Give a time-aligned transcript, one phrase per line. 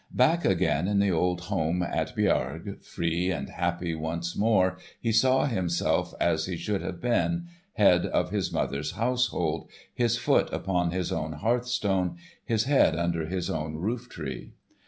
[0.15, 5.45] Back again in the old home at Biarg, free and happy once more he saw
[5.45, 11.11] himself as he should have been, head of his mother's household, his foot upon his
[11.11, 14.53] own hearthstone, his head under his own rooftree.